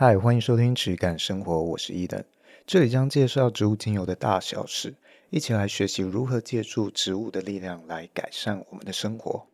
[0.00, 2.22] 嗨，欢迎收听质感生活，我是伊登，
[2.64, 4.94] 这里将介绍植物精油的大小事，
[5.28, 9.44] 一起来学习如何借助植物的力量来改善我们的生活。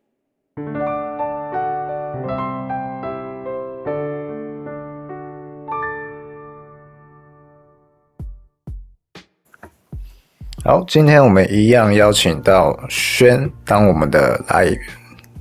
[10.63, 14.71] 好，今天我们一样邀请到轩当我们的来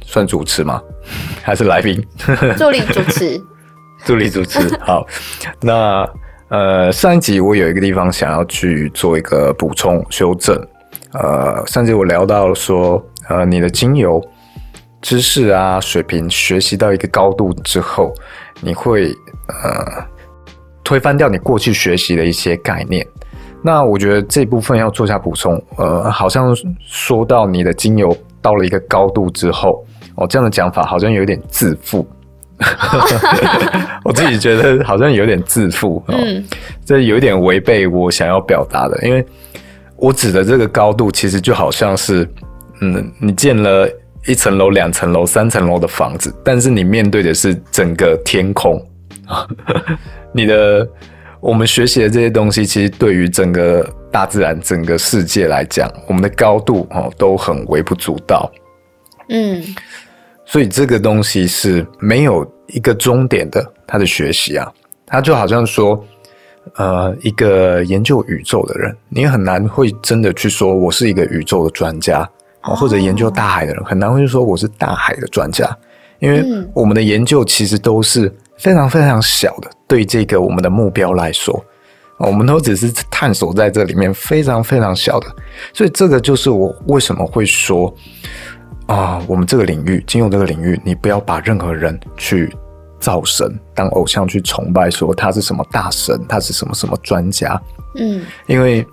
[0.02, 0.82] 算主持吗？
[1.44, 2.02] 还是来宾？
[2.58, 3.38] 助理主持。
[4.06, 4.60] 助理主持。
[4.82, 5.06] 好，
[5.62, 6.08] 那
[6.50, 10.56] 呃上一集我有一个地方想要去做一个补充修正，
[11.14, 14.22] 呃上集我聊到说，呃你的精油
[15.02, 18.14] 知识啊水平学习到一个高度之后，
[18.62, 19.12] 你会
[19.48, 20.06] 呃
[20.84, 23.08] 推翻掉你过去学习的一些概念，
[23.62, 29.86] 那我觉得这部分要做下补充，呃好像说到你的精油到了一个高度之后，
[30.16, 32.08] 哦这样的讲法好像有点自负。
[34.04, 36.44] 我自己觉得好像有点自负，嗯，
[36.86, 39.26] 这有点违背我想要表达的，因为
[39.96, 42.28] 我指的这个高度，其实就好像是，
[42.82, 43.90] 嗯，你建了
[44.28, 48.82] 一层楼、两层楼、三层楼的房子，但是你面对的是整个天空。
[50.34, 50.88] 你的
[51.40, 58.52] 我们学习的这些东西，其实对于整个大自然、整个世界来讲，我们的高度哦都很微不足道，
[59.30, 59.64] 嗯。
[60.54, 64.72] 所以这个东西是没有一个终点的，他的学习啊，
[65.04, 66.00] 他就好像说，
[66.76, 72.30] 呃，一个研究宇宙的人，你很难会真的去说我是一个宇宙的专家，
[72.62, 75.68] 或者研究大海的人，很难会说我是大海的专家，
[76.20, 81.66] 因为我们的研究其实都是非常非常小的，对这个我们的目标来说，
[82.20, 85.36] 我们都只是探索在这里面非常非常小的，
[85.74, 87.92] 所以这个就是我为什么会说。
[88.86, 92.54] 啊，我们这个领域，金融这个领域，你不要把任何人去
[93.00, 97.60] 造神当偶像去崇拜，说他是什么大神，他是什么什么专家。
[97.96, 98.86] 嗯，因为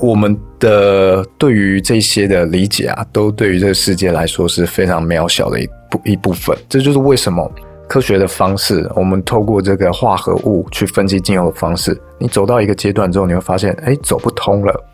[0.00, 6.56] 我们的对于这些的理解啊，都对于这个世界来说是非常渺小的一部一部分。
[6.68, 7.50] 这就是为什么
[7.88, 14.84] 科学的方式，我们透过这个化合物去分析金融的方式，你走到一个阶段之后，你会发现，哎，走不通了。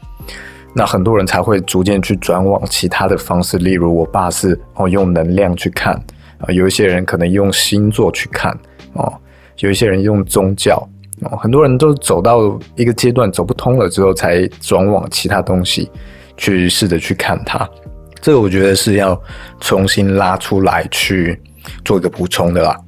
[0.79, 5.95] 那很多人才会逐渐去转往其他的方式，例如我爸是哦用能量去看
[6.37, 8.53] 啊，有一些人可能用星座去看
[8.93, 9.11] 哦，
[9.61, 10.77] 有一些人用宗教
[11.23, 15.91] 哦，很多人都走到一个阶段走不通了之后，才转往其他东西
[16.37, 17.67] 去试着去看它。
[18.21, 19.19] 这个我觉得是要
[19.61, 21.41] 重新拉出来去
[21.87, 22.79] 做一个补充的啦。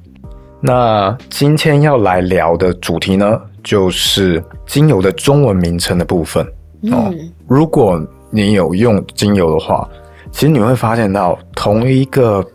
[0.61, 6.45] 那今天要来聊的主题呢，就是精油的中文名称的部分。
[6.91, 7.13] 哦，
[7.47, 9.87] 如果你有用精油的话，
[10.31, 12.45] 其实你会发现到同一个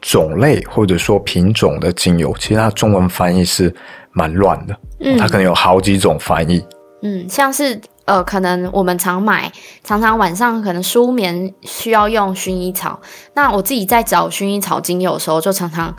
[0.00, 3.74] 种类或者说品种的精油，其实它中文翻译是
[4.12, 4.76] 蛮乱的。
[5.00, 6.64] 嗯，它可能有好几种翻译。
[7.02, 9.50] 嗯，像是呃，可能我们常买，
[9.82, 13.00] 常常晚上可能舒眠需要用薰衣草。
[13.34, 15.94] 那我自己在找薰衣草精油的时候，就常常。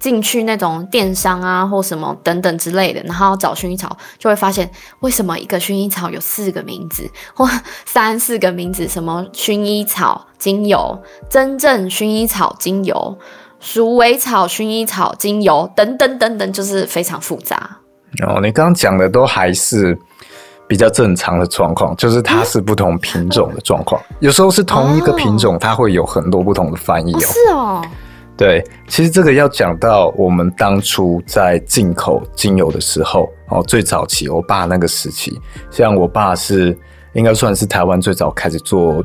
[0.00, 4.68] 进去那种电商啊，或什么等等之类的，然后找薰衣草，就会发现
[5.00, 7.46] 为什么一个薰衣草有四个名字，或
[7.84, 13.18] 三四个名字，什么薰衣草精油、真正薰衣草精油、
[13.60, 17.76] 鼠尾草薰衣草精油等等等等，就是非常复杂。
[18.26, 19.96] 哦，你刚刚讲的都还是
[20.66, 27.18] 比较正常的状况，就是它是不同品种的状况，有时候是同一个品种，它会有很多不同的翻译哦。
[27.18, 27.84] 哦是哦。
[28.40, 35.38] 对，其实这个要讲到我们当初在进口精油的时候，哦，最早期我爸那个时期，
[35.70, 36.74] 像我爸是
[37.12, 39.04] 应该算是台湾最早开始做，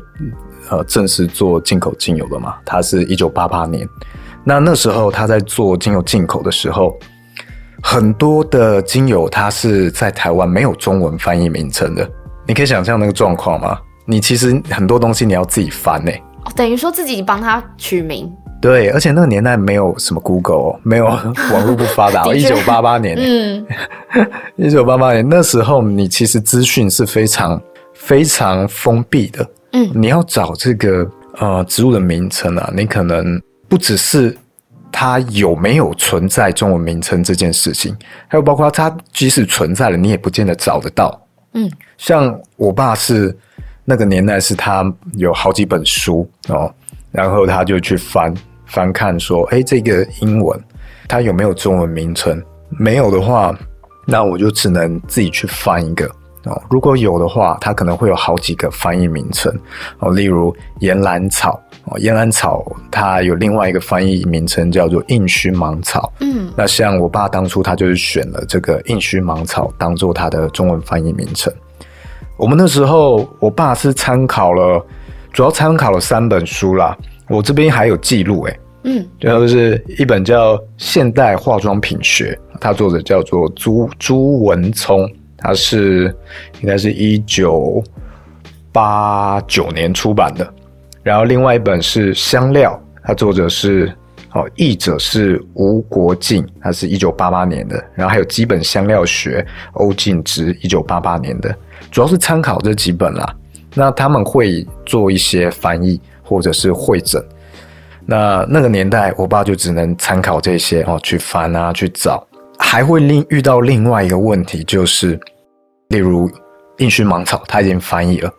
[0.69, 2.55] 呃，正式做进口精油的嘛。
[2.63, 3.85] 他是一九八八年，
[4.45, 6.97] 那那时候他在做精油进口的时候，
[7.83, 12.09] 很多的精油它是在台湾没有中文翻译名称的。
[12.47, 13.77] 你可以想象那个状况吗？
[14.05, 16.11] 你其实很多东西你要自己翻呢，
[16.55, 18.33] 等于说自己帮他取名。
[18.61, 21.05] 对，而且那个年代没有什么 Google，没有
[21.53, 22.23] 网络不发达。
[22.33, 23.65] 一九八八年，嗯，
[24.57, 27.61] 一九八八年那时候，你其实资讯是非常
[27.93, 29.47] 非常封闭的。
[29.73, 31.07] 嗯，你要找这个
[31.37, 34.35] 呃植物的名称啊，你可能不只是
[34.91, 37.95] 它有没有存在中文名称这件事情，
[38.27, 41.21] 还有包括它即使存在了，你也不见得找得到。
[41.53, 43.37] 嗯，像我爸是
[43.83, 46.73] 那个年代，是他有好几本书哦。
[47.15, 48.33] 然后他就去翻
[48.65, 50.61] 翻看，说：“哎，这个英文
[51.07, 52.43] 它有没有中文名称？
[52.77, 53.57] 没有的话，
[54.05, 56.05] 那我就只能自己去翻一个。
[56.43, 56.61] 哦。
[56.69, 59.53] 如果有的话，它可能会有好几个翻译名称
[59.99, 66.11] 哦，例如岩兰草哦，岩兰草它有另外一个翻译名称叫做应须芒草。
[66.19, 71.53] 嗯，那像我爸当初他就是选了这个应须芒草当做他的中文翻译名称。
[72.35, 74.85] 我们那时候，我爸是参考了，
[75.35, 76.97] 主要参考了三本书啦。
[77.27, 86.15] 我这边还有记录，诶嗯，就是一本叫《现代化妆品学》，它作者叫做朱朱文聪，他是
[86.61, 87.83] 应该是一九
[88.71, 90.53] 八九年出版的。
[91.03, 92.71] 然后另外一本是《香料》，
[93.03, 93.93] 它作者是
[94.31, 97.75] 哦，译者是吴国敬，他是一九八八年的。
[97.93, 101.53] 然后还有《基本香料学》，欧进之，一九八八年的。
[101.91, 103.35] 主要是参考这几本啦，
[103.75, 107.23] 那他们会做一些翻译或者是会诊。
[108.05, 112.25] 那那个年代，我爸就只能参考这些哦，去翻啊，去找。
[112.57, 115.19] 还会另遇到另外一个问题，就是
[115.89, 116.31] 例如
[116.77, 118.31] 应须芒草，他已经翻译了。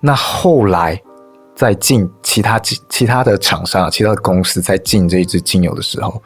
[0.00, 1.00] 那后来
[1.54, 6.22] 在进其他其他的厂商、其他的公司在进这一支精油的时候，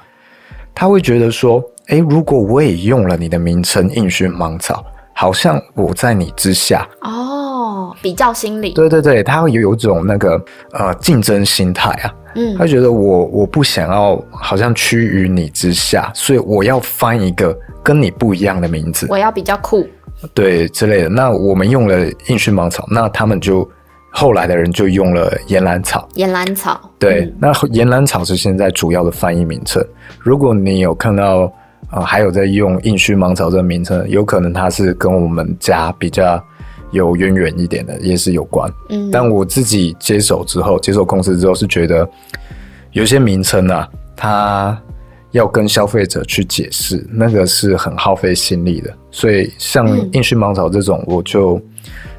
[0.75, 4.84] 他会觉得说：诶，如果我也用了你的名称应须芒草。
[5.20, 8.70] 好像我在你之下哦，比较心理。
[8.70, 19.85] 对对对，他会有有种那个呃竞争心态啊，嗯，他觉得我我不想要好像趋于你之下，所以我要翻一个跟你不一样的名字，我要比较酷，
[20.32, 21.09] 对之类的。
[21.09, 23.69] 那我们用了应须芒草，那他们就
[24.12, 29.85] 后来的人就用了岩兰草，岩兰草，对，嗯、那岩兰草是现在主要的翻译名称。
[30.20, 31.53] 如果你有看到。
[31.90, 36.43] 啊、呃，还有在用应须芒草这个名称，有可能它是跟我们家比较
[36.90, 38.70] 有渊源一点的，也是有关。
[38.90, 42.08] 嗯，但我自己接手之后，接手公司之后，是觉得
[42.93, 44.79] 有些名称啊，它
[45.31, 48.94] 要跟消费者去解释，那个是很耗费心力的。
[49.11, 51.61] 所以像应须芒草这种，我就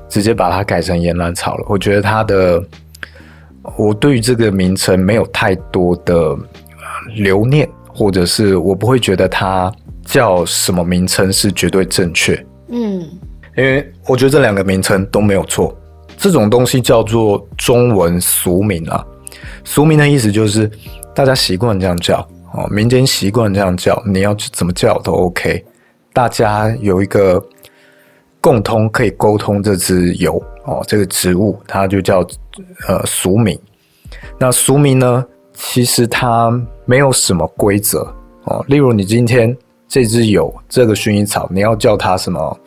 [0.07, 1.65] 直接把它改成岩兰草了。
[1.67, 2.63] 我觉得它的，
[3.77, 6.35] 我对于这个名称没有太多的
[7.15, 7.69] 留念。
[7.99, 9.69] 或者是我不会觉得它
[10.05, 12.33] 叫什么名称是绝对正确，
[12.69, 13.01] 嗯，
[13.57, 15.77] 因为我觉得这两个名称都没有错。
[16.17, 19.05] 这种东西叫做中文俗名啊，
[19.65, 20.71] 俗名的意思就是
[21.13, 25.61] 大家习惯这样叫哦，民间习惯这样叫，你要怎么叫都 OK。
[26.13, 27.45] 大家有一个
[28.39, 32.25] 共通可以沟通这支油哦，这个植物它就叫
[32.87, 33.59] 呃俗名。
[34.39, 35.25] 那俗名呢？
[35.61, 36.49] 其实它
[36.85, 38.07] 没有什么规则
[38.45, 39.55] 哦，例如你今天
[39.89, 42.59] 这只有这个薰衣草，你要叫它什么？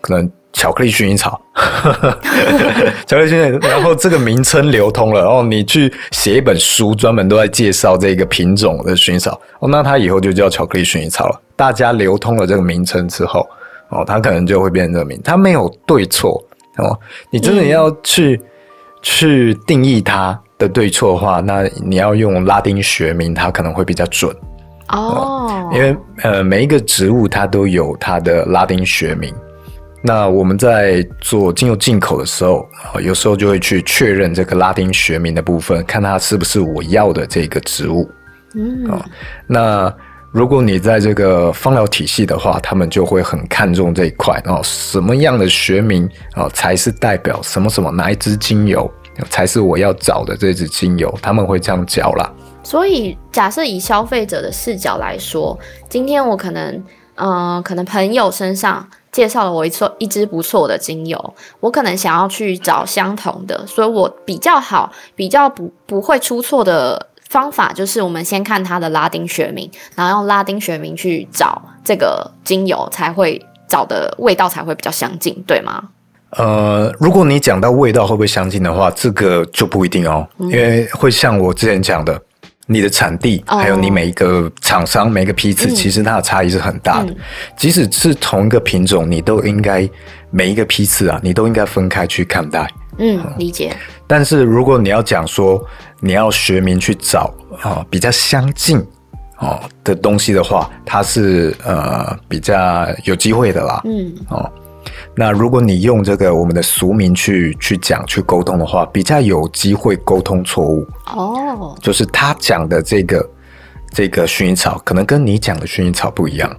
[0.00, 1.40] 可能巧克力薰衣草，
[3.04, 11.40] 巧克力薰衣草，然后这个名称流通了，然后你去写一本书，专门都在介绍这个品种的薰衣草哦，那它以后就叫巧克力薰衣草了。
[11.56, 13.44] 大家流通了这个名称之后
[13.88, 16.40] 哦，它可能就会变成这个名，它没有对错
[16.76, 16.96] 哦，
[17.30, 18.48] 你真的要去、嗯、
[19.02, 20.40] 去定义它。
[20.58, 24.34] 的对错的话，那你要用拉丁学名，它可能会比较准
[24.88, 25.72] 哦、oh.
[25.72, 25.74] 嗯。
[25.74, 29.32] 因为呃，每一个植物它都有它的拉丁学名。
[30.02, 32.66] 那我们在做精油进口的时候，
[33.00, 38.08] 有时候就会去确认这个拉丁学名的部分，看它是不是我要的这个植物。
[38.54, 39.02] 嗯、mm.
[39.46, 39.92] 那
[40.30, 48.90] 如果你在这个芳疗体系的话，他们就会很看重这一块哦，什么样的学名啊才是代表什么什么哪一支精油？
[49.30, 52.30] 才是我要找的这支精油，他们会这样教啦。
[52.62, 56.84] 所以，假设以消费者的视角来说，今天我可能，
[57.14, 75.82] 嗯、可能朋友身上介绍了我一错一支不错的精油，我可能想要去找相同的，所以我比较好，比较不不会出错的方法，就是我们先看它的拉丁学名，然后用拉丁学名去找这个精油，才会找的味道才会比较相近，对吗？
[76.30, 82.20] 呃，如果你讲到味道会不会相近的话，这个就不一定哦，嗯、因为会像我之前讲的，
[82.66, 87.10] 你的产地、哦、还有你每一个厂商每一个批次，其实它的差异是很大的。
[87.12, 87.16] 嗯、
[87.56, 89.88] 即使是同一个品种，你都应该
[90.30, 92.70] 每一个批次啊，你都应该分开去看待。
[92.98, 93.74] 嗯，理解。
[94.06, 95.64] 但是如果你要讲说
[96.00, 97.32] 你要学名去找
[97.62, 98.78] 啊、呃、比较相近
[99.38, 103.80] 哦的东西的话，它是呃比较有机会的啦。
[103.86, 104.52] 嗯，哦。
[105.20, 111.76] 那如果你用这个我们的俗名去去讲去沟通的话，比较有机会沟通错误哦。
[111.82, 113.30] 就是他讲的这个
[113.90, 116.56] 这个薰衣草，可能跟你讲的薰衣草不一样。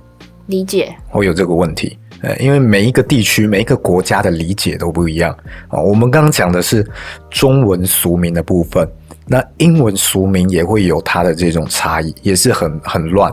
[0.47, 0.93] 理解。
[1.07, 5.33] 会有这个问题，呃，因为每一个地区每一个国家的理解都不一样
[5.69, 5.79] 啊。
[5.79, 6.85] 我们刚刚讲的是
[7.29, 8.85] 中文俗名的部分，
[9.25, 13.31] 那英文俗名也会有它的这种差异，也是很很乱。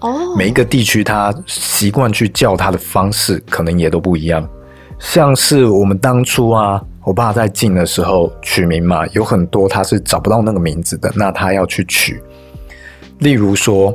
[0.00, 4.46] 哦，每一个地区它习惯去叫它的方式可能也都不一样。
[4.98, 12.22] 像是我们当初啊，我爸在进的时候取名嘛，有很多他是找不到那个名字的，那他要去取。
[13.18, 13.92] 例如说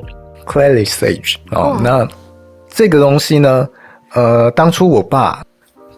[0.47, 2.07] c l a r i s a g e 哦，那
[2.67, 3.67] 这个东西呢，
[4.13, 5.41] 呃，当初我爸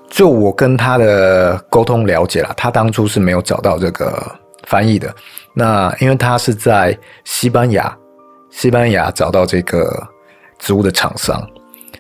[0.10, 4.22] 就我跟他的沟通了解了，他当初是没有找到这个
[4.68, 5.14] 翻译的。
[5.54, 7.96] 那因为他是在西班牙，
[8.52, 10.08] 西班牙找到这个
[10.60, 11.42] 植物的厂商。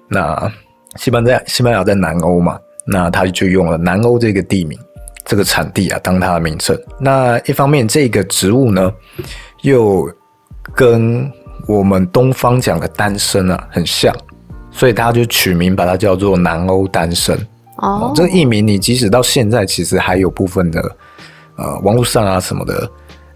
[0.07, 0.51] 那
[0.97, 4.77] 西班牙西班牙在南欧嘛，那他就用了南欧这个地名，
[5.25, 6.77] 这个产地啊当它的名称。
[6.99, 8.91] 那一方面，这个植物呢，
[9.61, 10.09] 又
[10.73, 11.31] 跟
[11.67, 14.15] 我们东方讲的丹参啊很像，
[14.71, 17.37] 所以他就取名把它叫做南欧丹参。
[17.77, 20.95] 哦，这个译名你即使到现在，其实还有部分的
[21.57, 22.89] 呃网络上啊什么的。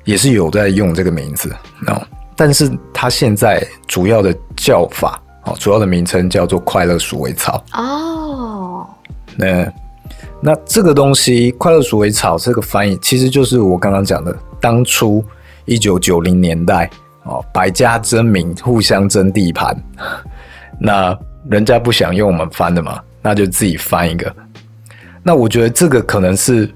[0.05, 1.53] 也是有在用这个名字
[1.85, 2.01] 哦，
[2.35, 8.08] 但是它现在主要的叫法哦，主要的名称叫做快乐鼠尾草哦。
[9.39, 9.73] 那
[10.41, 15.23] 那这个东西快乐鼠尾草这个翻译，其实就是我刚刚讲的，当初
[15.63, 16.89] 一九九零年代
[17.23, 19.75] 哦，百家争鸣，互相争地盘，
[20.79, 21.17] 那
[21.49, 24.33] 人家不想用我们翻的嘛，那就自己翻一个。
[25.23, 26.69] 那我觉得这个可能是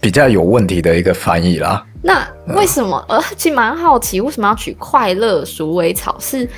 [0.00, 1.84] 比较有问题的一个翻译啦。
[2.02, 3.04] 那为什么？
[3.08, 6.16] 呃，其实蛮好奇，为什么要取快乐鼠尾草？
[6.18, 6.48] 是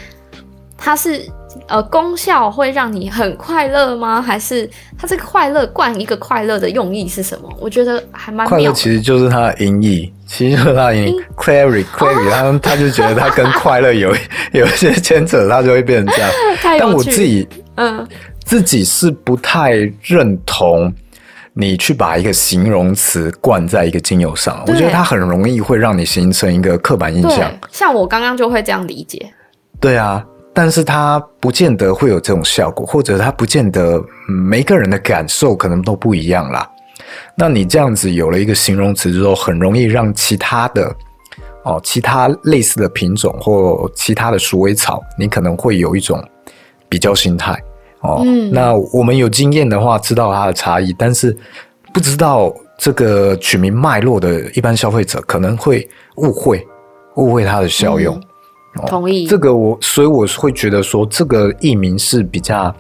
[0.77, 1.29] 它是
[1.69, 4.21] 呃功效会让你很快乐吗？
[4.21, 7.49] 还是它这个快乐冠一个快乐的用意是什么？
[7.61, 14.15] 我觉得还蛮快乐，其实就是它的音译，其实就是它的音 Clary Clary，他他就觉得它跟快乐有
[14.53, 16.31] 有一些牵扯，它就会变成这样。
[16.79, 18.07] 但我自己嗯
[18.45, 20.93] 自己是不太认同。
[21.55, 27.53] 你去把一个形容词灌在一个精油上，我觉得它很容易会让你形成一个刻板印象。
[27.71, 29.31] 像我刚刚就会这样理解。
[29.79, 36.69] 对啊，但是它不见得会有这种效果，或者它不见得每个人的感受可能都不一样啦。
[37.35, 40.95] 那你这样子有了一个形容词之后，很容易让其他的
[41.65, 46.23] 哦，其他类似的品种或其他的鼠尾草，你可能会有一种
[46.89, 47.59] 比较心态。
[48.01, 51.37] 哦，嗯，那我们有经验的话，知道它的差异，但是
[51.93, 56.67] 不知道这个取名脉络的一般消费者可能会误会，
[57.17, 58.17] 误会它的效用。
[58.17, 58.23] 嗯，
[58.87, 59.27] 同意。
[59.27, 62.75] 这个我，所以我会觉得说，这个译名是比较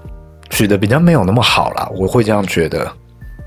[0.51, 2.91] 取得比较没有那么好啦，我会这样觉得。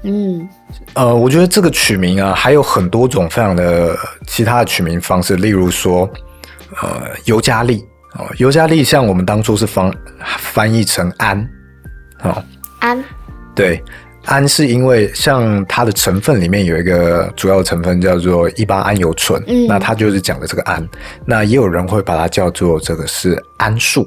[0.04, 0.48] 嗯，
[0.94, 3.98] 呃，我觉得这个取名啊，还有很多种非常的
[4.28, 6.08] 其他的取名方式，例如说，
[6.82, 7.84] 呃，尤加利
[8.14, 9.92] 哦，尤加利像我们当初是翻
[10.38, 11.50] 翻译成安。
[12.22, 12.44] 哦，
[12.80, 13.04] 安，
[13.56, 13.84] 对，
[14.26, 20.88] 胺是因为像它的成分里面有一个主要成分叫做一八桉油醇，嗯，那它就是讲的这个氨。
[21.26, 24.02] 那也有人会把它叫做这个是桉树，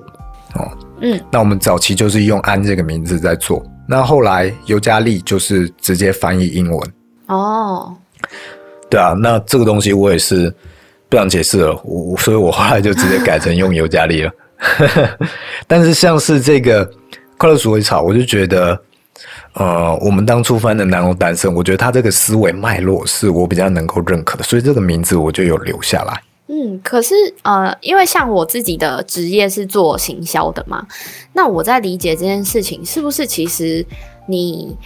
[0.55, 0.71] 哦，
[1.01, 6.93] 嗯，那我们早期就是用氨这个名字在做，那后来尤加利就是直接翻译英文，
[7.27, 7.95] 哦，
[8.91, 10.53] 对啊，那这个东西我也是
[11.09, 14.31] 不想解释了，我所以我后来就直接改成用尤加利了，
[15.67, 16.91] 但是像是这个。
[17.41, 18.77] 快乐鼠尾草，我就觉得，
[19.59, 26.23] 呃，我们当初翻的南欧单身，我觉得他这个思维脉络是我比较能够认可的，所以这个名字我就有留下来。
[26.47, 30.87] 嗯，可是呃，因为像我自己的职业是做行销的嘛，
[31.33, 33.85] 那我在理解这件事情，是不是其实
[34.27, 34.77] 你？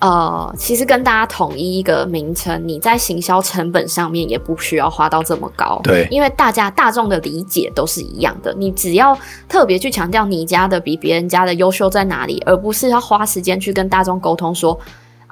[0.00, 5.78] 呃，其实跟大家统一一个名称，你在行销成本上面也不需要花到这么高。
[5.84, 8.54] 对，因为大家大众的理解都是一样的。
[8.54, 9.14] 你只要
[9.46, 14.80] 特别去强调你家的比别人家的优秀在哪里，而不是要花时间去跟大众沟通说，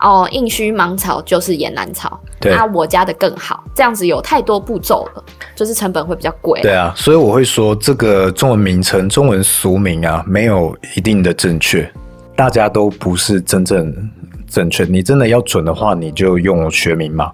[0.02, 3.64] 哦，应须芒草就是岩兰草，那啊，我家的更好。
[3.74, 5.24] 这样子有太多步骤了，
[5.56, 6.60] 就是成本会比较贵。
[6.60, 11.90] 对啊，所以我会说，这个中文名称、中文俗名啊，没有一定的正确，
[12.36, 14.10] 大家都不是真正。
[14.48, 17.30] 正确，你真的要准的话，你就用学名嘛。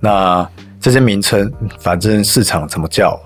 [0.00, 0.48] 那
[0.80, 3.16] 这些名称，反正市场怎么叫，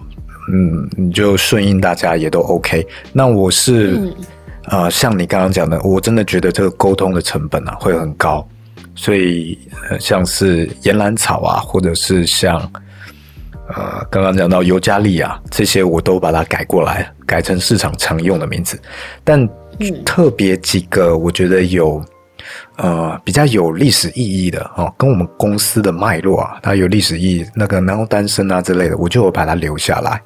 [0.53, 2.87] 嗯，你就顺应大家也都 OK。
[3.15, 4.15] 那我是，啊、嗯
[4.83, 8.47] 呃，像你刚刚讲的，我真的觉得这个沟通的成本啊会很高，
[8.95, 9.59] 所以、
[9.89, 12.61] 呃、像是岩兰草啊，或者是像
[13.69, 18.79] 呃刚刚讲到尤加利啊，这些我都把它改过来，改成市场常用的名字。
[19.25, 19.49] 但
[20.05, 22.05] 特别几个，我觉得有。
[22.77, 30.21] 呃，比较有历史意义的哦，跟我们公司的脉络啊，它有历史意义，那个南欧单身啊之类的，我就会把它留下来。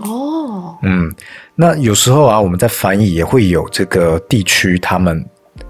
[0.00, 1.14] 哦，嗯，
[1.54, 5.24] 那有时候啊，我们在翻译也会有这个地区他们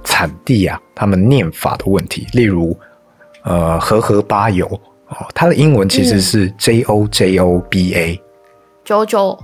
[0.04, 2.76] 产地啊，他们念法的问题，例如
[3.42, 4.66] 呃，和和巴油
[5.08, 8.20] 哦，它的英文其实是 J O J O B A，
[8.84, 9.38] 九九，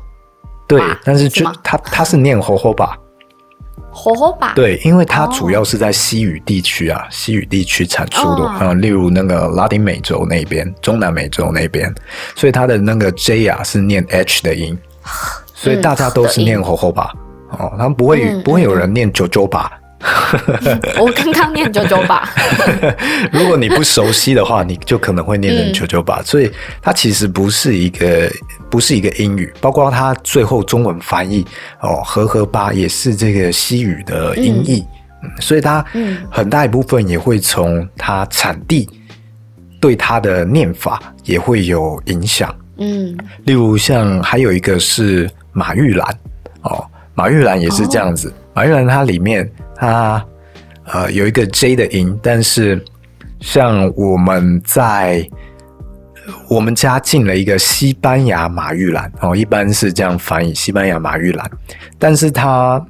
[0.66, 2.98] 对，但是就它它是念荷荷巴。
[3.90, 4.54] 火火把。
[4.54, 11.92] 对，因为它主要是在西语地区啊，西语地区产出的，嗯、哦，例如那个拉丁美洲那边、中南美洲那边，
[12.34, 14.78] 所以它的那个 J 啊是念 H 的音，
[15.54, 17.12] 所以大家都是念火火把
[17.58, 19.70] 哦，他们不会、嗯、不会有人念九九把。
[20.98, 22.28] 我刚刚念九九八，
[23.32, 28.30] 如果你不熟悉的话，你就可能会念成九九把，嗯、所以它其实不是一个
[28.68, 31.46] 不是一个英语，包括它最后中文翻译
[31.80, 34.84] 哦，和和八也是这个西语的音译，
[35.22, 35.84] 嗯，所以它
[36.30, 38.88] 很大一部分也会从它产地
[39.80, 46.08] 对它的念法也会有影响，嗯，例如像还有一个是马玉兰。
[46.08, 46.21] 哦，
[47.14, 49.50] 马玉兰也是这样子，哦、马玉兰它里面。
[49.74, 50.24] 它
[50.84, 52.80] 呃有一个 J 的音，但是
[53.40, 55.28] 像我们在
[56.48, 61.50] 我们家进了一个西班牙马玉兰哦，一般是这样翻译西班牙马玉兰，
[61.98, 62.80] 但是它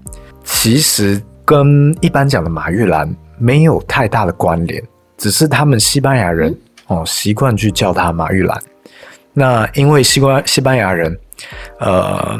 [0.44, 4.82] 其实跟一般讲的马玉兰没有太大的关联，
[5.16, 6.54] 只是他们西班牙人
[6.88, 8.60] 哦习惯去叫它马玉兰。
[9.32, 11.18] 那因为西关西班牙人
[11.80, 12.38] 呃。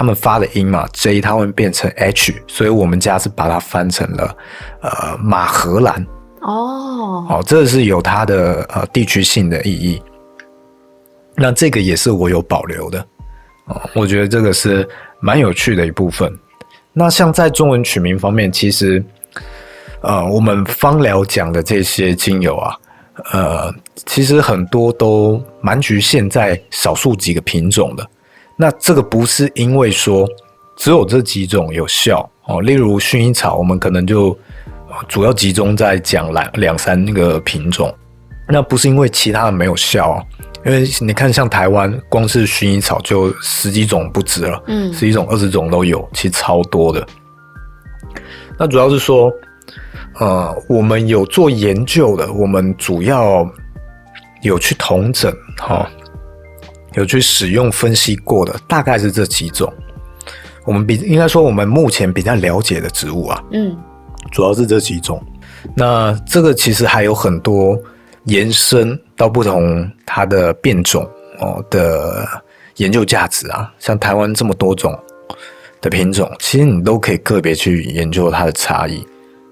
[0.00, 4.34] 他们发的音嘛，J 它会变成 H，所以我们家是把它翻成了
[4.80, 6.02] 呃马荷兰
[6.40, 10.02] 哦哦，这是有它的呃地区性的意义。
[11.34, 12.98] 那这个也是我有保留的
[13.66, 14.88] 哦，我觉得这个是
[15.20, 16.34] 蛮有趣的一部分。
[16.94, 19.04] 那像在中文取名方面，其实
[20.00, 22.74] 呃我们芳疗讲的这些精油啊，
[23.34, 23.70] 呃
[24.06, 28.10] 其实很多都蛮局限在少数几个品种的。
[28.60, 30.28] 那这个不是因为说
[30.76, 34.38] 只有这几种有效哦，例如薰衣草，我们可能就
[35.08, 37.90] 主要集中在讲两两三个品种。
[38.46, 40.22] 那不是因为其他的没有效，
[40.66, 47.06] 因为你看像台湾，光是薰衣草就十几种不止了，嗯，十几种、二十种都有，其实超多的。
[48.58, 49.32] 那主要是说，
[50.18, 53.50] 呃，我们有做研究的，我们主要
[54.42, 55.90] 有去统整，哈。
[56.94, 59.72] 有去使用分析过的，大概是这几种。
[60.64, 63.76] 我们比应该说，我们目前比较了解的植物啊，嗯，
[64.30, 65.22] 主要是这几种。
[65.74, 67.78] 那这个其实还有很多
[68.24, 72.28] 延伸到不同它的变种哦的
[72.76, 73.72] 研究价值啊。
[73.78, 74.96] 像台湾这么多种
[75.80, 79.04] 的品种，其实你都可以个别去研究它的差异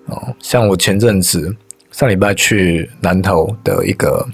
[0.07, 0.35] 哦。
[0.40, 1.55] 像我前阵子
[1.90, 4.27] 上礼拜去南投的一个。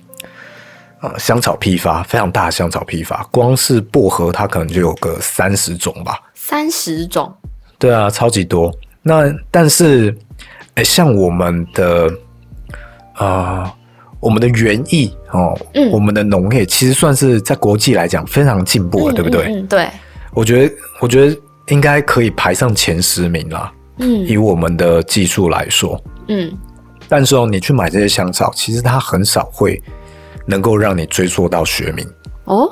[1.18, 6.20] 香草批发非常大的香草批发，光是薄荷它可能就有个三十种吧。
[6.34, 7.32] 三十种？
[7.78, 8.72] 对啊，超级多。
[9.02, 10.16] 那但是，
[10.76, 12.06] 欸、像我们的
[13.14, 13.24] 啊、
[13.64, 13.72] 呃，
[14.20, 19.44] 我们的园艺哦，嗯，我们的农业其实算是在国际来讲非常进步了，嗯、对不对？
[19.46, 19.88] 嗯，对。
[20.32, 21.36] 我觉得，我觉得
[21.68, 23.72] 应该可以排上前十名了。
[23.98, 26.52] 嗯，以我们的技术来说，嗯。
[27.08, 29.80] 但是哦，你去买这些香草，其实它很少会。
[30.46, 32.06] 能够让你追溯到学名
[32.44, 32.70] 哦，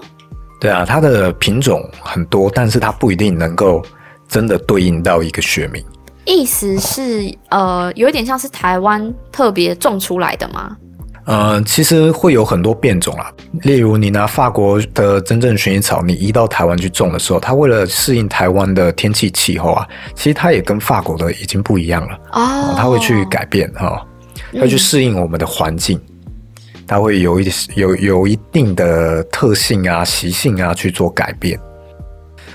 [0.60, 3.82] 对啊，它的品种很多，但是它不一定能够
[4.28, 5.84] 真的对应到一个学名。
[6.24, 10.76] 意思是，呃，有一点像是台湾特别种出来的吗？
[11.24, 13.32] 呃，其实会有很多变种啦。
[13.62, 22.74] 例如，你拿法国的真正薰衣草，你移到台湾去种的时候，它为了适应台湾的天气气候啊，其实它也跟法国的已经不一样了哦。
[22.76, 24.04] 它会去改变哈，
[24.52, 25.96] 它会去适应我们的环境。
[25.98, 26.11] 嗯
[26.92, 31.58] 它会有一有有一定的特性啊、习性啊去做改变。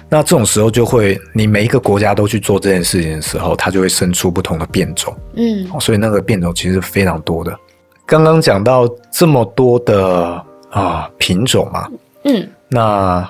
[0.07, 5.11] 那这种时候就会，你每一个国家都去做这件事情的时候，它就会生出不同的变种。
[5.35, 7.57] 嗯，所以那个变种其实非常多的。
[8.05, 11.89] 刚刚讲到这么多的啊品种嘛，
[12.25, 13.27] 嗯，那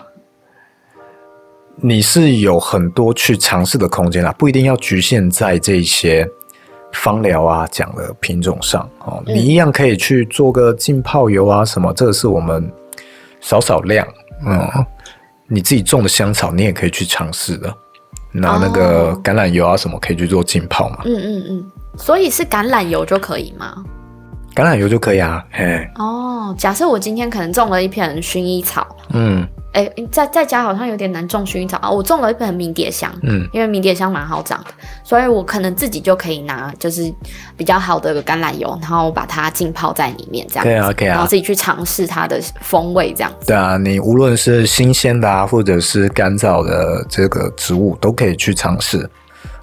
[1.77, 6.29] 你是有很多去尝试的空间啦，不一定要局限在这些。
[6.93, 12.71] 芳疗啊，讲的品种上哦，你一样可以去做个浸泡油啊，什么，这个是我们
[13.39, 14.07] 少少量，
[14.45, 14.67] 嗯，
[15.47, 17.73] 你自己种的香草，你也可以去尝试的，
[18.31, 21.01] 拿那个橄榄油啊什么，可以去做浸泡嘛。
[21.05, 23.83] 嗯嗯嗯，所以是橄榄油就可以吗？
[24.55, 25.87] 橄榄油就可以啊，嘿。
[25.95, 29.47] 哦，假设我今天可能种了一片薰衣草，嗯。
[29.77, 31.87] 哎、欸，在在家好像有点难种薰衣草啊。
[31.87, 34.71] 我种了一盆迷迭香，嗯，因为迷迭香蛮好长的，
[35.03, 37.13] 所以我可能自己就可以拿就是
[37.55, 40.67] 比较好的橄榄油，然后把它浸泡在里面，这样子。
[40.67, 41.11] 可以啊，可以啊。
[41.11, 43.45] 然后自己去尝试它的风味，这样子。
[43.45, 49.07] 对啊，你无论是新鲜的啊，或者是干燥的这个植物，都可以去尝试。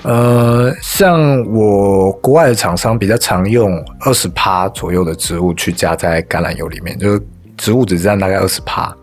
[0.05, 7.20] 呃，像我国外的厂商比较常用二十趴左右的植物去加在橄榄油里面，就是
[7.57, 8.94] 植物只占大概二十趴。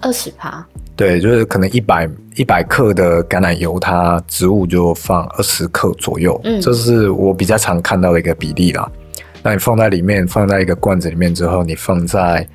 [0.00, 8.90] 二十趴，对，就是可能一百一百克的橄榄油，它植物就放二十克左右，嗯，这是我比较常看到的一个比例啦。
[9.42, 12.46] 那你放在里面，放在一个罐子里面之后，你放在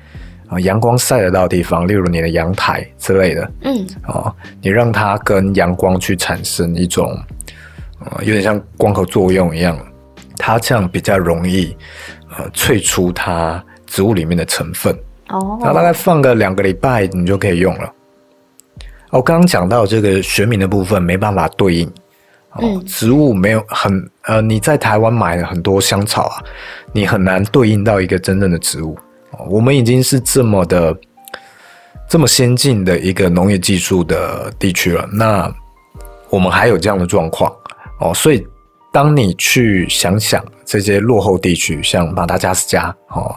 [0.48, 7.16] 啊阳光晒得到的地方，例如你的阳台之类的，嗯，哦，你让它跟阳光去产生一种，
[8.00, 9.78] 呃，有点像光合作用一样，
[10.36, 11.76] 它这样比较容易，
[12.36, 14.96] 呃，萃出它植物里面的成分。
[15.28, 17.92] 哦，然后大概放个两个礼拜，你就可以用了。
[19.10, 21.88] 我刚刚讲到这个学名的部分没办法对应，
[22.52, 26.42] 哦，嗯，植物没有很呃，你在台湾买了很多香草啊，
[26.92, 28.98] 你很难对应到一个真正的植物。
[29.48, 30.96] 我们已经是这么的
[32.08, 35.52] 这么先进的一个农业技术的地区了，那
[36.28, 37.52] 我们还有这样的状况
[38.00, 38.46] 哦，所以
[38.92, 43.34] 当你去想想这些落后地区，像马达加斯加、哦，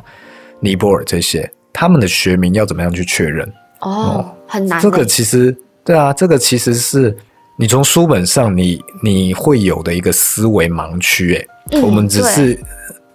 [0.60, 1.49] 尼泊尔这些。
[1.79, 3.47] 他们的学名要怎么样去确认？
[3.79, 4.81] 哦，哦很难。
[4.81, 7.17] 这个其实，对啊，这个其实是
[7.55, 11.35] 你从书本上你你会有的一个思维盲区。
[11.35, 12.63] 哎、嗯，我们只是对，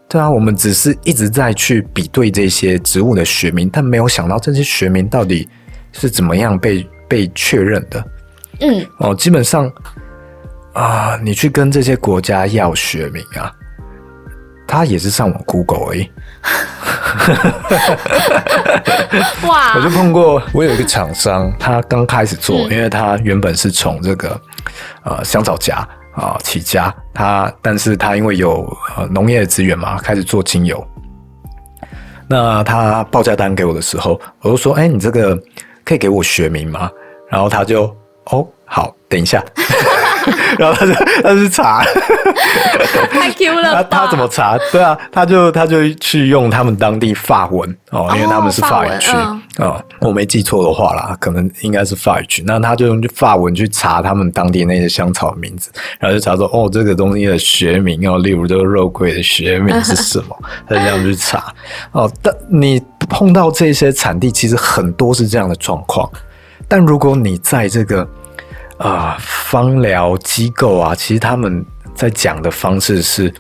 [0.09, 5.47] 对啊，我们只是一直在去比对这些植物的学名，但没有想到这些学名到底
[5.93, 8.03] 是怎么样被被确认的。
[8.61, 9.71] 嗯，哦，基本上
[10.73, 13.53] 啊，你去跟这些国家要学名啊，
[14.67, 16.09] 他也是上网 Google 而已。
[19.47, 19.75] 哇！
[19.77, 24.41] 我就碰过，我有一个厂商，他刚开始做，嗯、因为他原本是从这个
[25.05, 25.75] 呃香草荚
[26.15, 28.65] 啊起家，他但是他因为有
[28.97, 30.87] 呃农业的资源嘛，开始做精油。
[32.29, 35.39] 那他报价单给我的时候，我就说：“哎、欸，你这个
[35.85, 36.91] 可以给我学名吗？”
[37.31, 37.85] 然后他就
[38.33, 39.43] ：“哦，好，等一下。”
[40.59, 41.85] 然后他就他就查，
[43.11, 43.83] 太 Q 了吧。
[43.91, 44.59] 他他怎么查？
[44.73, 49.83] 对啊，他就他就去用他们当地法文哦，因为他们是法语区啊。
[50.01, 52.43] 我没记错的话啦，可能应该是法语区。
[52.47, 60.37] 那他就用法文去查他们当地那些香草的名字，然后就查说哦，这个东西的学名哦，例如这个肉桂的学名是什么？
[60.69, 61.53] 他就这样去查
[61.93, 62.11] 哦。
[62.23, 66.11] 但你碰到这些产地，其实很多是这样的状况。
[66.67, 68.09] 但如果你在这个
[68.79, 73.33] 啊，芳疗机构啊，其实他们在讲的方式是，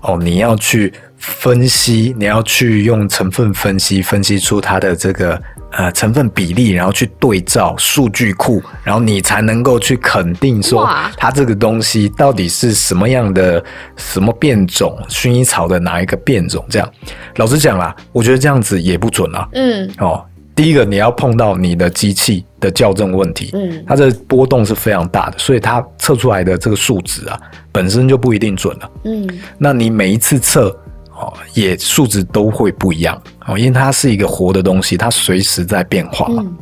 [0.00, 5.40] 哦，你要去分析，你要去用成分分析，分析出它的这个
[5.70, 10.84] 呃成分比例，然后去对照数据库，然后你才能够去肯定说，
[11.16, 13.64] 它这个东西到底是什么样的
[13.96, 16.64] 什么变种，薰衣草的哪一个变种？
[16.68, 16.92] 这样，
[17.36, 19.48] 老实讲啦，我觉得这样子也不准啊。
[19.52, 20.24] 嗯，哦。
[20.54, 27.38] 第一个，你要碰到你的机器的校正问题，嗯，它的波动是非常大的，所以它测出来的这个数值啊，
[27.72, 30.68] 本身就不一定准了，嗯，那你每一次测
[31.10, 36.42] 哦，也数值都会不一样哦，因为它是一个活的东西，它随时在变化嘛。
[36.46, 36.56] 嗯、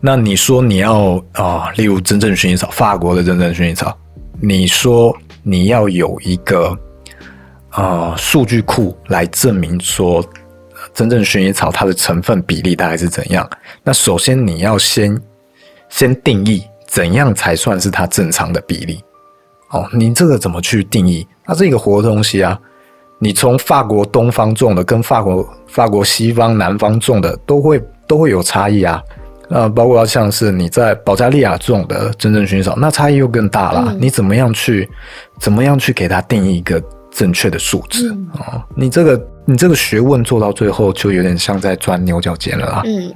[0.00, 3.94] 那你说你要啊、哦，例如真正薰衣草，法国的真正薰衣草，
[4.40, 6.68] 你说你要有一个
[7.68, 10.24] 啊、呃、数据库来证明说。
[10.94, 13.48] 真正薰衣草它的成分比例大概是怎样？
[13.82, 15.20] 那首先你要先
[15.88, 19.02] 先定义怎样才算是它正常的比例
[19.70, 19.88] 哦？
[19.92, 21.26] 你这个怎么去定义？
[21.44, 22.58] 它是一个活的东西啊！
[23.18, 29.02] 你从法国东方种的跟法国法国西方南方种的都会都会有差异啊！
[29.48, 33.84] 呃，包括像是你在保加利亚种的真正薰衣草，那差异又更大了。
[33.88, 34.88] 嗯、你怎么样去
[35.38, 38.62] 怎么样去给它定义一个正确的数值啊、嗯哦？
[38.74, 39.28] 你这个。
[39.44, 42.82] 你这个学问做到最后，就有点像在钻牛角尖了啦。
[42.84, 43.12] 嗯，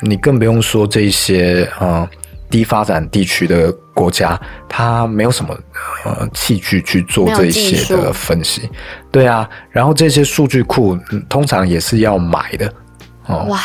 [0.00, 2.10] 你更不用说这些啊、呃、
[2.48, 5.52] 低发展地区的国家，它没有什么
[6.04, 8.70] 呃器具去做这些的分析。
[9.10, 12.72] 对啊，然后这些数据库、嗯、通常也是要买的
[13.26, 13.44] 哦。
[13.48, 13.60] 哇，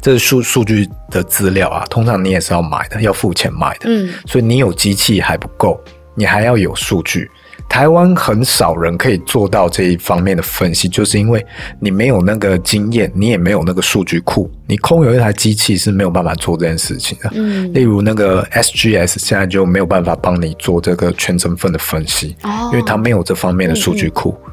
[0.00, 3.80] 这数数据的资料啊，通常你也是要买的，要付钱买的。
[3.84, 5.78] 嗯，所以你有机器还不够，
[6.14, 7.30] 你还要有数据。
[7.70, 11.46] 台湾很少人可以做到这一方面的分析，就是因为
[11.78, 17.30] 你没有那个经验，你也没有那个数据库，你空有一台机器是没有办法做这件事情的。
[17.32, 24.36] 嗯，例如那个 SGS 现在就没有办法帮你做这个全成分的分析，哦，因为它没有这方面的数据库。
[24.46, 24.52] 嗯嗯。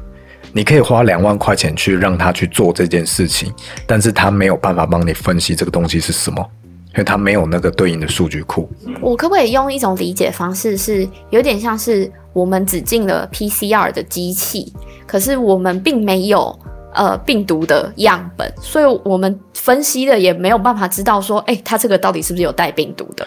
[0.52, 3.52] 你可以花两万块钱去让他去做这件事情，
[3.84, 6.48] 但是他没有办法帮你分析这个东西是什么。
[6.92, 8.68] 因为他没有那个对应的数据库。
[9.00, 14.72] 我可不可以用一种理解方式，是有点像是我们只进了 PCR 的机器，
[15.06, 16.56] 可是我们并没有
[16.94, 23.26] 呃病毒的样本，所以我们分析的也没有办法知道说，哎，它这个到底是不是有带病毒的？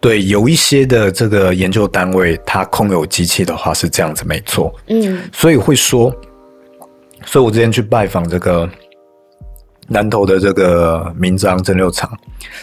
[0.00, 4.74] 对，有一些的这个研究单位，它空有机器的话是这样子，没错。
[4.88, 6.12] 嗯，所以会说，
[7.24, 8.68] 所以我之前去拜访这个。
[9.88, 12.08] 南投的这个明章蒸馏厂，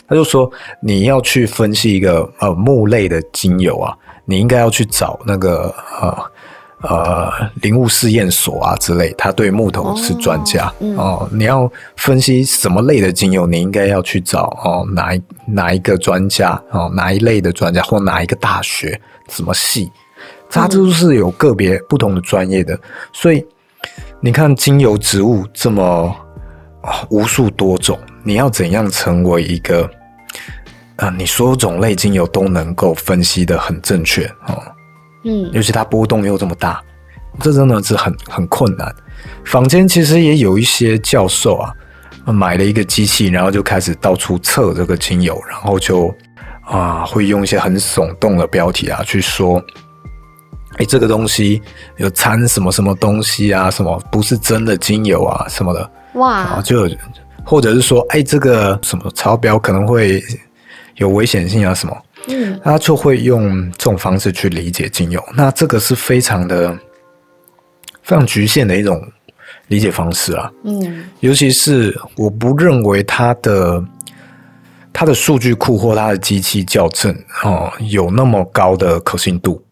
[0.08, 0.50] 他就说
[0.82, 3.96] 你要去分析一个呃木类的精油啊，
[4.30, 6.24] 你应该要去找那个呃
[6.84, 7.32] 呃
[7.63, 11.30] 林务试验所啊之类，他对木头是专家哦、嗯呃。
[11.32, 19.92] 你要分析什么类的精油，你应该要去找哦、呃、哪一哪一个专家哦、呃、哪一类的专家或哪一个大学什么系，
[20.50, 22.80] 他都是有个别不同的专业的，
[23.12, 23.44] 所以
[24.22, 26.15] 你看精油植物这么。
[27.10, 29.88] 无数多种，你要怎样成为一个
[30.99, 31.12] 啊、呃？
[31.17, 34.62] 你所有种类精油都能够分析的很正确哦。
[35.23, 36.81] 嗯，尤其它波动又这么大，
[37.41, 38.93] 这真的是很很困难。
[39.43, 41.73] 坊间其实也有一些教授啊，
[42.31, 46.13] 买了一个机器，然后就开始到处测这个精油，然后就
[46.63, 49.62] 啊，会用一些很耸动的标题啊去说，
[50.77, 51.62] 哎，这个东西
[51.97, 55.91] 有掺什么什么东西啊，什么不是真的精油啊，什么的。
[56.13, 56.89] 哇，就
[57.45, 60.23] 或者是说，哎，这个什么超标可能会
[60.99, 66.71] 有危险性啊，什么，嗯，他就会用这种方式去理解精油，那这个是非常的
[68.03, 69.01] 非常局限的一种
[69.67, 73.83] 理解方式啊，嗯，尤其是我不认为它的
[74.91, 79.63] 它的数据库或它的机器校正哦有那么高的可信度，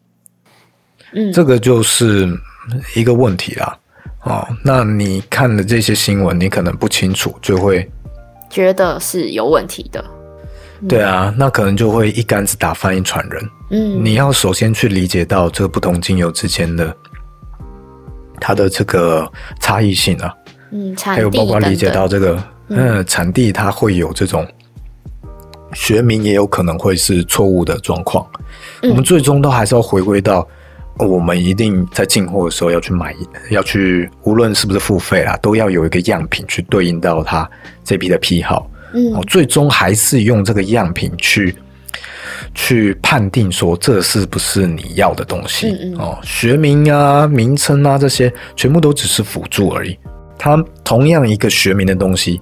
[1.14, 2.28] 嗯，这个就是
[2.96, 3.78] 一个问题啦。
[4.24, 7.90] 哦，那你看的这些新闻，你可能不清楚，就会
[8.50, 10.04] 觉得是有问题的。
[10.88, 13.50] 对啊，那可能就会一竿子打翻一船人。
[13.70, 16.96] 嗯，你要首先去理解到这个不同精油之间的
[18.40, 20.34] 它的这个差异性啊，
[20.72, 24.46] 嗯，还有包括理解到这个嗯产地它会有这种
[25.74, 28.26] 学名也有可能会是错误的状况。
[28.84, 30.48] 我们最终都还是要回归到。
[31.00, 33.16] 我们一定在进货的时候要去买，
[33.52, 37.48] 要去无论是不是付费啦，都要有一个样品去对应到它
[37.84, 38.68] 这批的批号。
[38.94, 41.56] 嗯，哦最终还是用这个样品去
[42.54, 45.68] 去判定说这是不是你要的东西。
[45.68, 45.98] 嗯嗯。
[45.98, 49.98] 哦，学名啊、名称啊这些全部都只是辅助而已。
[50.38, 52.40] 它同样一个学名的东西，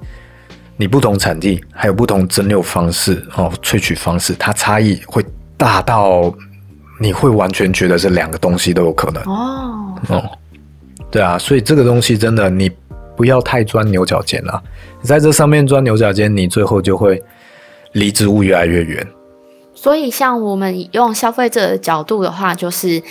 [0.77, 5.25] 你不同产地还有不同蒸馏方式哦，萃取方式，它差异会
[5.57, 6.33] 大到。
[6.97, 10.31] 你会完全觉得这两个东西都有可能哦，哦，
[11.11, 12.71] 对啊，所以这个东西真的你
[13.15, 14.61] 不要太钻牛角尖了。
[15.01, 17.21] 你在这上面钻牛角尖，你最后就会
[17.93, 19.07] 离植物越来越远。
[19.73, 23.01] 所以，像我们用消费者的角度的话，就是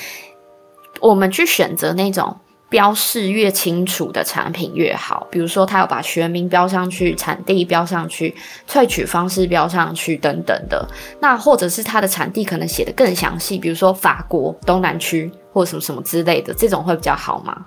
[1.00, 2.36] 我们去选择那种。
[2.70, 8.34] 标示越清楚的产品越好，比如说他有把学名标上去、产地标上去、
[8.68, 10.84] 萃取方式标上去等等的。
[11.20, 17.64] 那或者是它的产地可能写得更详细，比如说法国东南区或什么什么之类的，这种会比较好吗？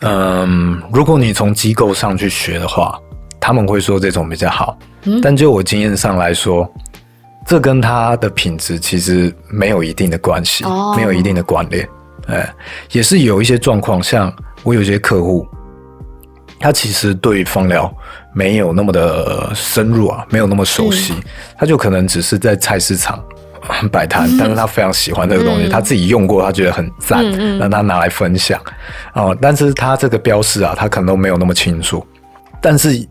[0.00, 2.98] 嗯，如果你从机构上去学的话，
[3.40, 4.78] 他们会说这种比较好。
[5.04, 6.70] 嗯，但就我经验上来说，
[7.46, 11.88] 这跟它的品质其实没有一定的关系，哦，没有一定的关联。
[12.28, 12.52] 哎，
[12.90, 14.32] 也是有一些状况，像
[14.64, 15.46] 我有些客户，
[16.58, 17.92] 他其实对芳疗
[18.34, 21.22] 没有那么的深入啊，没有那么熟悉，嗯、
[21.56, 23.22] 他就可能只是在菜市场
[23.90, 27.24] 摆摊，嗯、但是他非常喜欢这个东西，嗯、他自己用过，他觉得很赞，
[27.58, 28.60] 让、嗯、他拿来分享。
[29.14, 32.06] 哦、嗯，但是他这个标识啊，他可能都没有那么清楚，
[32.60, 33.06] 但是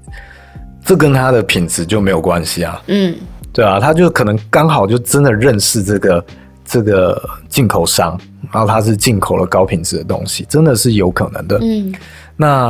[0.83, 3.15] 这跟他的品质就没有关系啊，嗯，
[3.53, 6.25] 对啊，他就可能刚好就真的认识这个。
[6.67, 8.19] 这个进口商，
[8.51, 11.59] 然后他是进口了高品质的东西，真的是有可能的。
[11.61, 11.93] 嗯，
[12.35, 12.69] 那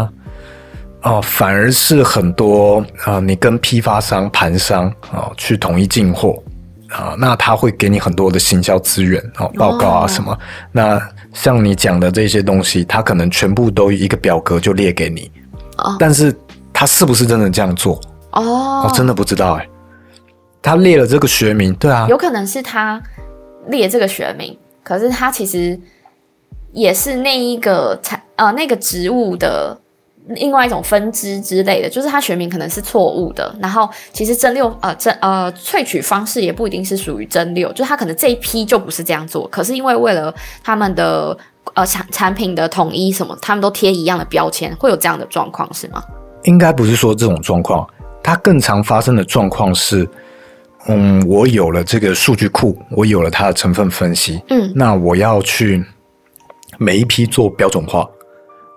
[1.02, 6.38] 哦、呃，反而是很多啊、呃，你跟批发商、盘商啊、呃、去统一进货
[6.96, 10.32] 啊、呃，那他会给你很多的行销资源啊、呃、报告啊什么。
[10.32, 10.40] 哦、
[10.72, 15.30] 那像你讲的这些东西，他可能全部都一个表格就列给你。
[15.78, 16.34] 哦，但是
[16.72, 18.00] 他是不是真的这样做？
[18.32, 19.70] 哦，我真的不知道哎、欸。
[20.62, 23.02] 他列了这个学名，对啊，有可能是他。
[23.68, 25.80] 列这个学名，可是他其实
[26.72, 29.76] 也是那一个产呃那个植物的
[30.30, 33.56] 另外一种分支之类的，就是它学名可能是错误的。
[33.60, 39.48] 然后其实蒸馏呃蒸呃萃取方式也不一定是属于蒸馏，就是它可能这一批就不是这样做。
[39.50, 40.34] 可是因为为了
[40.64, 41.38] 他们的
[41.74, 46.04] 呃产产品的统一什么，他们都贴一样的标签，会有这样的状况是吗？
[46.44, 47.88] 应该不是说这种状况，
[48.24, 50.08] 它更常发生的状况是。
[50.88, 55.84] 嗯，我有了这个数据库，我有了它的成分分析，嗯，那我要去
[56.78, 58.08] 每一批做标准化，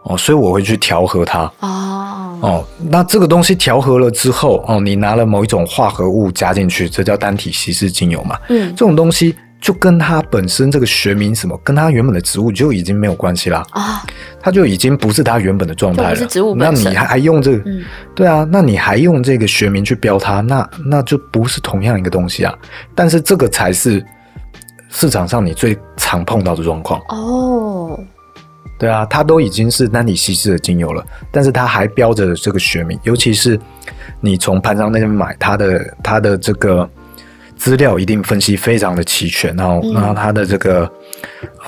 [0.08, 13.62] 哦，所以我会去调和它，哦，哦，那这个东西调和了之后，哦，你拿了某一种化合物加进去，这叫单体稀释精油嘛，嗯，这种东西就跟它本身这个学名什么，跟它原本的植物就已经没有关系啦。
[13.72, 14.02] 啊，
[14.40, 16.16] 它就已经不是它原本的状态了。
[16.16, 16.54] 是植物。
[16.54, 17.58] 那你还还用这个？
[17.66, 22.54] 嗯，对啊，那你还用这个学名去标它，那那就不是同样一个东西啊。
[22.94, 24.02] 但是这个才是
[24.88, 27.00] 市场上你最常碰到的状况。
[27.08, 27.98] 哦，
[28.78, 33.58] 对啊，它都已经是单体稀释的精油了，但是它还标着这个学名，尤其是
[34.20, 36.88] 你从盘商那边买它的它的这个。
[37.58, 40.88] 资料一定分析非常的齐全，然后，然后它的这个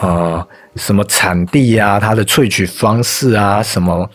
[0.01, 4.09] 呃什么产地啊，它的萃取方式啊，什么，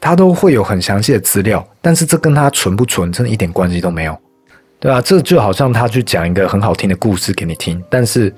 [0.00, 1.66] 它都会有很详细的资料。
[1.82, 4.16] 但是这跟它纯不纯，真的一点关系都没有，
[4.78, 8.32] 对啊，这就好像他去讲一个很好听的故事给你听，但是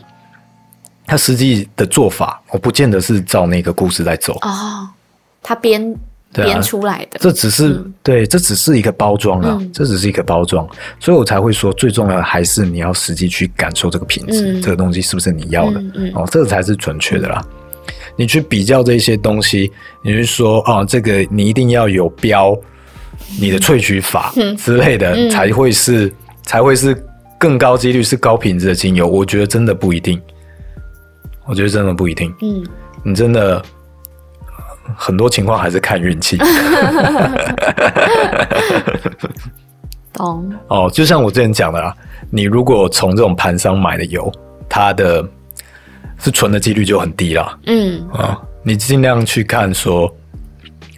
[1.09, 4.89] 他实际的做法，我不见得是照那个故事在走哦，
[5.43, 5.97] 他编。
[6.35, 10.69] 编出来的，这只是、嗯、对，这只是一个包装啊，嗯、这只是一个包装，
[11.01, 15.81] 所以我才会说，最重要的还是你要实际去感受这个品质，嗯、这个东西是不是你要的、
[16.15, 17.43] 哦，这个才是准确的啦。
[18.15, 22.55] 你去比较这些东西，你去说啊、哦，这个你一定要有标，
[23.41, 26.95] 你的萃取法之类的，嗯、才会是才会是
[27.39, 29.09] 更高几率是高品质的精油。
[29.09, 30.21] 我觉得真的不一定，
[31.49, 32.33] 我觉得真的不一定。
[32.43, 32.65] 嗯，
[33.03, 33.61] 你真的。
[34.97, 36.39] 很多情况还是看运气。
[40.15, 41.95] 懂哦，就像我之前讲的啦，
[42.31, 44.33] 你如果从这种盘商买的油，
[44.67, 45.23] 它的
[46.19, 47.59] 是存的几率就很低了。
[47.67, 50.11] 嗯啊、哦，你尽量去看说，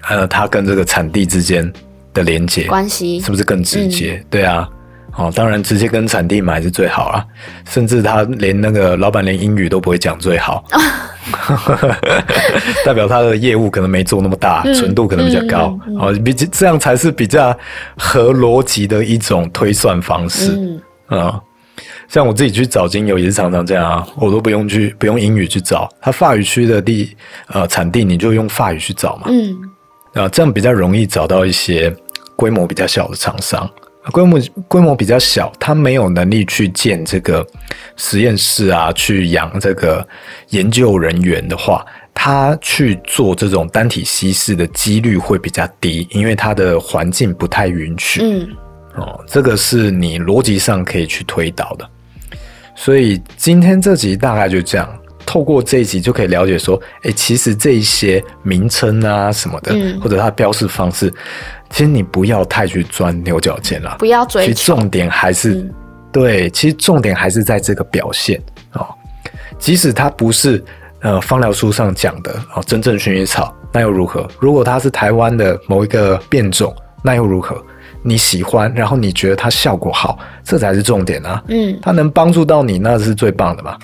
[0.08, 1.68] 呃，它跟这个产地之间
[2.14, 4.18] 的连接关系是不是更直接？
[4.22, 4.70] 嗯、对啊，
[5.16, 7.24] 哦，当然直接跟产地买是最好啊，
[7.68, 10.64] 甚至他连那个老板连英语都不会讲最好。
[12.84, 17.56] 代表他的业务可能没做那么大，纯、嗯、度可能比较高，哦、嗯，比、嗯、这样才是比较
[17.96, 21.40] 合逻辑的一种推算方式，嗯，嗯
[22.08, 27.14] 像我自己去找精油也是常常这样啊，我都不用去不用英语去找，它法语区的地
[27.48, 29.56] 呃产地你就用法语去找嘛，嗯，
[30.14, 31.94] 啊，这样比较容易找到一些
[32.34, 33.68] 规模比较小的厂商。
[34.12, 37.46] 规模规模比较小，他没有能力去建这个
[37.96, 40.06] 实验室啊，去养这个
[40.48, 41.84] 研究人员的话，
[42.14, 48.20] 他去做这种单体稀释的几率会比较低，因为他的环境不太允许。
[48.22, 48.48] 嗯，
[48.96, 51.88] 哦，这个是你逻辑上可以去推导的。
[52.74, 54.88] 所以今天这集大概就这样，
[55.30, 61.08] 透过这一集就可以了解说，哎，其实这一些名称啊什么的，嗯、或者它的标示方式。
[61.68, 64.52] 其实你不要太去钻牛角尖了，不要追求。
[64.52, 65.72] 其实重点还是、嗯、
[66.10, 68.84] 对，其实重点还是在这个表现哦。
[69.56, 70.60] 即使它不是
[71.02, 74.28] 呃方疗书上讲的哦，真正薰衣草，那又如何？
[74.40, 77.56] 如果它是台湾的某一个变种，那又如何？
[78.02, 81.40] 你喜欢，然后你觉得它效果好，这才是重点啊。
[81.46, 83.78] 嗯，它能帮助到你，那是最棒的嘛。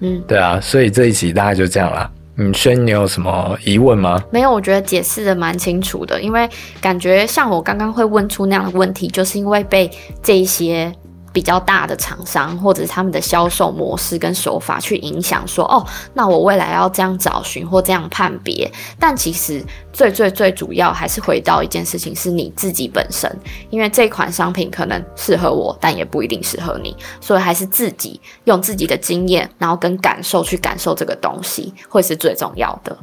[0.00, 2.10] 嗯，对啊，所以这一集大概就这样啦。
[2.36, 4.22] 嗯，轩，你有什么疑问吗？
[4.30, 6.22] 没有，我觉得解释的蛮清楚的。
[6.22, 6.48] 因为
[6.80, 9.90] 感觉像我刚刚会问出那样的问题，就是因为被
[10.22, 10.92] 这一些
[11.38, 18.68] 比较大的厂商或者是他们的销售模式跟手法去影响，说哦，那我未来要这样找寻或这样判别。
[18.98, 23.32] 但其实最最最主要还是回到一件事情，是你自己本身，
[23.70, 32.98] 因为这款商品可能适合我，但也不一定适合你，所以还是自己用自己的经验，然后跟感受去感受这个东西，会是最重要的。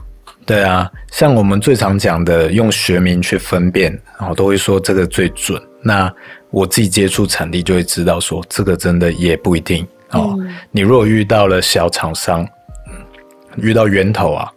[0.46, 5.58] 对啊，像我们最常讲的用学名去分辨，然后都会说这个最准。
[5.86, 6.12] 那
[6.50, 10.36] 我自己接触产地就会知道说，这个真的也不一定哦。
[10.40, 12.46] 嗯、你如果遇到了小厂商，
[13.58, 14.52] 遇到源头啊。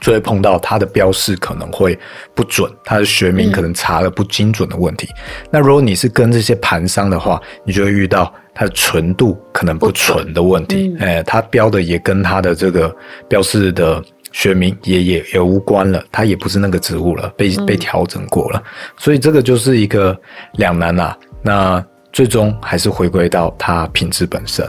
[0.00, 1.96] 就会碰到它的标示可能会
[2.34, 5.06] 不准，它的学名可能查的不精准的问题。
[5.06, 10.92] 嗯、那如果你是跟这些盘商的话，你就会遇到它的纯度可能不纯的问题。
[10.98, 12.92] 哎、嗯，它标的也跟它的这个
[13.28, 18.62] 标示的学名也也也无关了，它也不是那个植物了，被被调整过了。
[18.96, 20.18] 所以这个就是一个
[20.54, 21.16] 两难啊。
[21.42, 24.64] 那最终还是回归到它品质本身。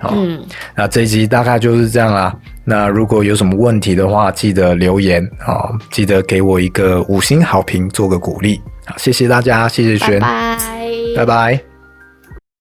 [0.00, 0.40] 好，嗯，
[0.76, 2.34] 那这一集大概就是这样啦。
[2.64, 8.60] 那如果有什么问题的话，记得留言啊，记得给我一个五星好评，做个鼓励。
[8.86, 10.58] 好，谢谢大家，谢谢轩，拜拜。
[11.16, 11.67] 拜拜。